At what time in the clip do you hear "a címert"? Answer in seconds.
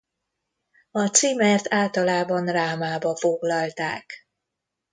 0.91-1.73